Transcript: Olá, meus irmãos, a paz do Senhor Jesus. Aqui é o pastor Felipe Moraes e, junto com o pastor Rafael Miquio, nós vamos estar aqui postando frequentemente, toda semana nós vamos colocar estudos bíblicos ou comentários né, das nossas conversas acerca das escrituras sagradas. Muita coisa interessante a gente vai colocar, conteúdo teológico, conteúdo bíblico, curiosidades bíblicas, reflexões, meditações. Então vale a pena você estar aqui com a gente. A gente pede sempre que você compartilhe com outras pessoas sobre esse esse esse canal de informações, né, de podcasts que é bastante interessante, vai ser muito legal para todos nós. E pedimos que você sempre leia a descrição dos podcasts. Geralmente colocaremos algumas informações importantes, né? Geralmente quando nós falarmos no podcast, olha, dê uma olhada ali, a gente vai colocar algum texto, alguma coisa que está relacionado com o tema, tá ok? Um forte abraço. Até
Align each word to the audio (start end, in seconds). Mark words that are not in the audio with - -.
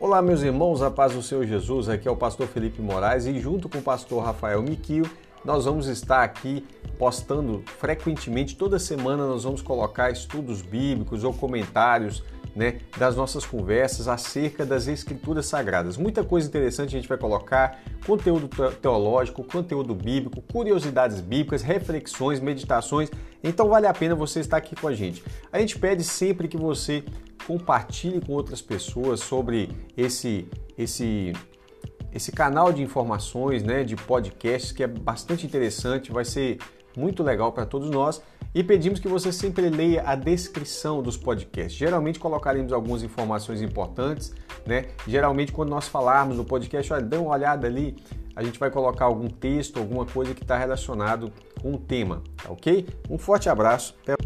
Olá, 0.00 0.22
meus 0.22 0.40
irmãos, 0.40 0.80
a 0.80 0.90
paz 0.90 1.12
do 1.12 1.22
Senhor 1.22 1.44
Jesus. 1.44 1.86
Aqui 1.86 2.08
é 2.08 2.10
o 2.10 2.16
pastor 2.16 2.46
Felipe 2.46 2.80
Moraes 2.80 3.26
e, 3.26 3.38
junto 3.38 3.68
com 3.68 3.76
o 3.76 3.82
pastor 3.82 4.24
Rafael 4.24 4.62
Miquio, 4.62 5.04
nós 5.44 5.66
vamos 5.66 5.88
estar 5.88 6.24
aqui 6.24 6.66
postando 6.98 7.62
frequentemente, 7.78 8.56
toda 8.56 8.78
semana 8.78 9.26
nós 9.26 9.44
vamos 9.44 9.60
colocar 9.60 10.10
estudos 10.10 10.62
bíblicos 10.62 11.22
ou 11.22 11.34
comentários 11.34 12.24
né, 12.56 12.78
das 12.96 13.14
nossas 13.14 13.44
conversas 13.44 14.08
acerca 14.08 14.64
das 14.64 14.86
escrituras 14.86 15.44
sagradas. 15.44 15.98
Muita 15.98 16.24
coisa 16.24 16.48
interessante 16.48 16.96
a 16.96 16.98
gente 16.98 17.08
vai 17.08 17.18
colocar, 17.18 17.78
conteúdo 18.06 18.48
teológico, 18.80 19.44
conteúdo 19.44 19.94
bíblico, 19.94 20.40
curiosidades 20.50 21.20
bíblicas, 21.20 21.60
reflexões, 21.60 22.40
meditações. 22.40 23.10
Então 23.44 23.68
vale 23.68 23.86
a 23.86 23.92
pena 23.92 24.14
você 24.14 24.40
estar 24.40 24.56
aqui 24.56 24.74
com 24.74 24.88
a 24.88 24.94
gente. 24.94 25.22
A 25.52 25.58
gente 25.58 25.78
pede 25.78 26.02
sempre 26.02 26.48
que 26.48 26.56
você 26.56 27.04
compartilhe 27.50 28.20
com 28.20 28.32
outras 28.32 28.62
pessoas 28.62 29.18
sobre 29.18 29.68
esse 29.96 30.48
esse 30.78 31.32
esse 32.12 32.30
canal 32.30 32.72
de 32.72 32.80
informações, 32.80 33.62
né, 33.62 33.82
de 33.82 33.96
podcasts 33.96 34.72
que 34.72 34.82
é 34.82 34.86
bastante 34.86 35.46
interessante, 35.46 36.12
vai 36.12 36.24
ser 36.24 36.58
muito 36.96 37.22
legal 37.22 37.52
para 37.52 37.64
todos 37.64 37.88
nós. 37.90 38.20
E 38.52 38.64
pedimos 38.64 38.98
que 38.98 39.06
você 39.06 39.32
sempre 39.32 39.68
leia 39.68 40.02
a 40.04 40.16
descrição 40.16 41.00
dos 41.02 41.16
podcasts. 41.16 41.78
Geralmente 41.78 42.18
colocaremos 42.18 42.72
algumas 42.72 43.04
informações 43.04 43.62
importantes, 43.62 44.34
né? 44.66 44.86
Geralmente 45.06 45.52
quando 45.52 45.70
nós 45.70 45.86
falarmos 45.86 46.36
no 46.36 46.44
podcast, 46.44 46.92
olha, 46.92 47.02
dê 47.02 47.16
uma 47.16 47.30
olhada 47.30 47.68
ali, 47.68 47.96
a 48.34 48.42
gente 48.42 48.58
vai 48.58 48.70
colocar 48.70 49.04
algum 49.04 49.28
texto, 49.28 49.78
alguma 49.78 50.04
coisa 50.04 50.34
que 50.34 50.42
está 50.42 50.56
relacionado 50.56 51.32
com 51.62 51.74
o 51.74 51.78
tema, 51.78 52.22
tá 52.42 52.50
ok? 52.50 52.88
Um 53.08 53.18
forte 53.18 53.48
abraço. 53.48 53.94
Até 54.02 54.16